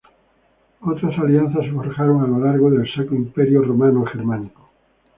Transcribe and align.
Otras 0.81 1.15
alianzas 1.19 1.63
se 1.63 1.69
forjaron 1.73 2.23
a 2.23 2.25
lo 2.27 2.39
largo 2.43 2.71
del 2.71 2.91
Sacro 2.91 3.15
Imperio 3.15 3.61
Romano 3.63 4.03
Germánico. 4.05 4.67